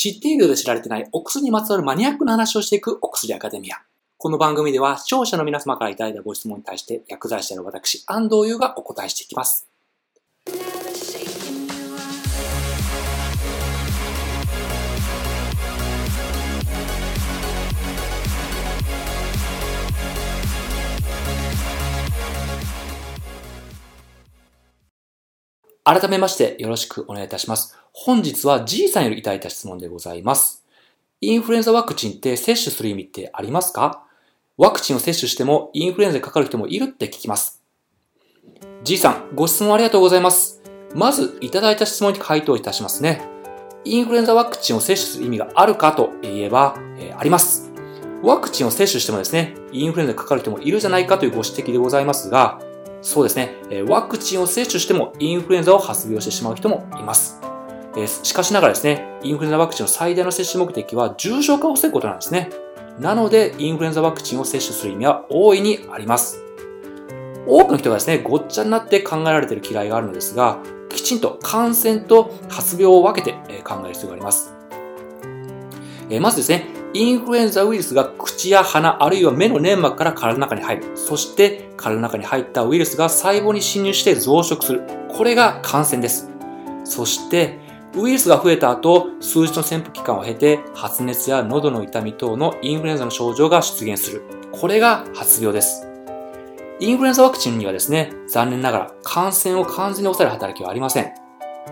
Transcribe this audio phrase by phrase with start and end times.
[0.00, 3.78] 知っているようで知られてないお薬にまつわるマニアックな話をしていくお薬アカデミア。
[4.16, 9.66] この番組では視聴者の皆様からいただいたご質問に対して薬剤師である私、安藤優がお答えしていきます。
[25.82, 27.74] 改めましてよろしくお願いいたします。
[28.00, 30.64] 本日は G さんよりいただいた質問でございます。
[31.20, 34.04] インフルエンザワクチンって接種する意味ってありますか？
[34.56, 37.60] ワクチンを接種してもインフルエンザにかかる人もいるって聞きます。
[38.84, 40.62] G さん、ご質問ありがとうございます。
[40.94, 43.20] まず、いただいた質問に回答いたしますね。
[43.84, 47.72] インフルエンザワクチンを接種する意味があるかといえば、えー、あります。
[48.22, 52.60] ワクチンを接種してもですね、インフルエンザにかかる人もいるじゃないかというご指摘でございますが、
[53.02, 53.56] そうですね、
[53.88, 57.40] ワクチンを接種してもインフルエンザを発病してしまう人もいます。
[57.96, 62.50] えしかしながらですね、インフルエンザワクチンの最大の接種目的は重症化を防ぐことなんですね。
[63.00, 66.42] なので、インフルエンザワクチンを接種する意味は大いにあります。
[67.46, 70.58] 多くの人がですね、ごっちゃになって考えられている嫌いがあるのですが、
[70.90, 74.54] きちんと感染と発病を分けて考える必要があります。
[76.10, 80.84] えまずですね、インフルエンザウイルスが口や鼻あるいは目の粘膜から体の中に入る。
[80.96, 84.82] そして体の中に入ったウイルスが細胞に侵入して増殖する。
[85.08, 86.30] これが感染です。
[86.84, 87.67] そして
[87.98, 94.22] ウイルスが増えた後、数日の潜伏期間を経て発熱や喉の痛み等のインフルエンザの症状が出現する。
[94.52, 95.84] これが発病です。
[96.78, 101.12] インフルエンザワクチンにはですね、残念ながら感染を完全に抑える働きはありません。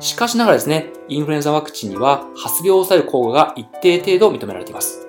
[0.00, 5.06] しかしながらですね、インフルエンザワクチンには発病を抑える効果が一定程度認められています。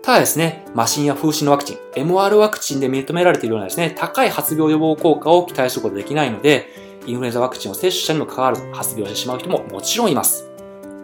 [0.00, 6.68] ただですね、マシンや風疹のワクチン、MR ワクチンで認められているようなですね、高い発病予防効果を期待することができないので、
[7.06, 10.51] インフルエンザワクチンを接種者にもかかわらず発病してしまう人ももちろんいます。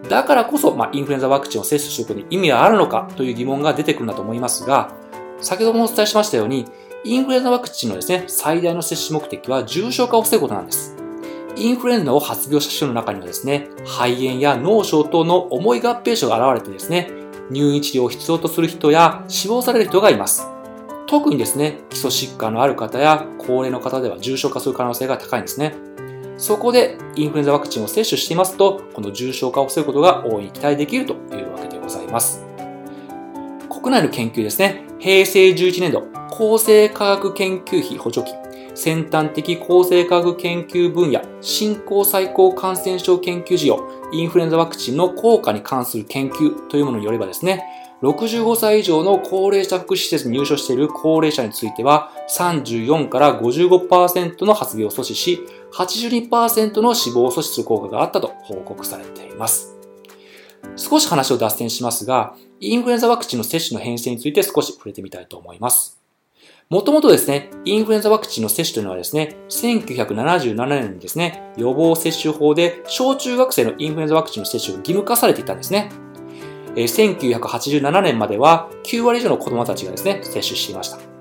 [0.08, 4.92] だからこそ、まあ、インフルエンザワクチンを接種することに意味はあるのかという疑問が出てくるんだと思いますが、
[5.40, 6.66] 先ほどもお伝えしましたように、
[7.04, 10.96] インフルエンザワクチンのですね、最大の接種目的は重症化を防ぐことなんです。
[11.56, 17.10] インフルエンザを発病した人の中にはですね、肺炎や脳症等の重い合併症が現れてですね、
[17.50, 20.46] 入院治療を必要とする人や死亡される人がいます。
[21.06, 25.74] 特にですね、基礎疾患のある方や高齢の方では重症化する可能性が高いんですね。
[26.38, 32.44] そこでインフルエンザワクチンを接種していますと、この重症化を防ぐことが大いに期待できるというわけでございます。
[33.68, 43.80] 国内の研究ですね、平成11年度厚生科学研究費補助金先端的厚生科学研究分野、新興最高感染症研究事業、
[44.12, 47.64] インフルエンザワクチンの効果に関する研究というものによればですね、
[48.02, 55.40] 65歳以上の高齢者福祉施設に入所している高齢者については、34から55%の発病を阻止し、
[55.72, 59.76] 82%の死亡を阻止する効果があったと報告されています。
[60.76, 65.98] 少し話を脱線しますが、インフルエンザワクチンの接種の変遷について少し触れてみたいと思います。
[66.68, 75.90] もともとですね、インフルエンザワクチンの接種というのはですね、1977年にですね、予防接種法で小中学生のインフルエンザワクチンの接種が義務化されていたんですね。
[76.74, 81.17] 1987年までは9割以上の子供たちがですね、接種していました。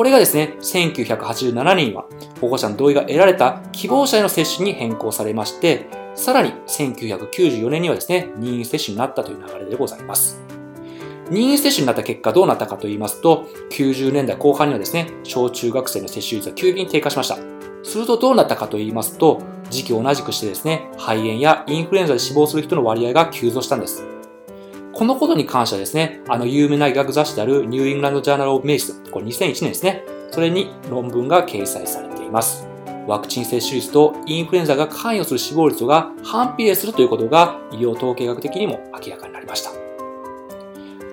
[0.00, 2.06] これがですね、1987年には
[2.40, 10.40] 保護者の同意が得られた希望者への接種に変更されまして、さらに1994年にはですね、任意接種になったという流れでございます。
[11.28, 17.36] 任意接種になった結果どうなったかと言いますと、90年代後半にはですね、小中学生の接種率は急激に低下しました。
[17.82, 24.02] するとどうなったかと言いますと、時期を同じくしてですね、肺炎やインフルエンザで死亡する人の割合が急増したんです。
[25.00, 32.66] このことに関してはですね、あの有名な医学雑誌であるニューイングランドジャーナルオブメイス、これ2001年ですね、それに論文が掲載されています。
[33.06, 39.70] ワクチン接種率とインフルエンザが関与する死亡率が反比例するということが医療統計学的にも明らかになりました。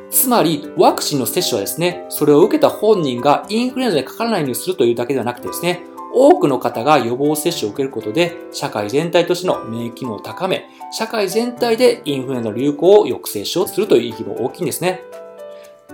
[0.10, 5.84] つまり、ワクチンの接種はですね、それを受けた本人がインフルエンザにかからないようにするというだけではなくてですね、
[6.20, 15.04] 多くの方が予防接種を受けることで、社会全体としての免疫機能を高め、社会全体でインフルエンザの流行を抑制しようとするという意義も大きいんですね。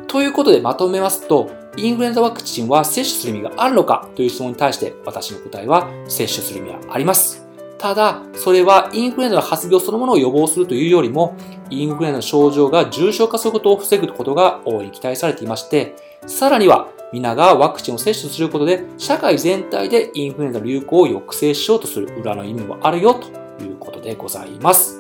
[0.08, 4.08] ということでまとめますと、インフルエンザワクチンは接種する意味があるのか？
[4.16, 7.46] という質問に対して私の答えは接種する意味はあります。
[7.78, 11.36] ただ、それはインフルエンザの発病そのものを予防するというよりも、
[11.70, 15.96] インフルエンザの症状が重症化することを防ぐことが大いに期待されていまして、
[16.26, 23.28] さらには、皆がワクチンを接種することで、社会全体でインフルエンザ流行を抑制しようとする裏の意味もあるよと
[23.64, 25.00] いうことでございます。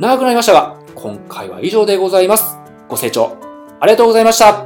[0.00, 2.56] 長くなりましたが、今回は以上でございます。
[2.88, 3.36] ご清聴
[3.80, 4.65] ありがとうございました。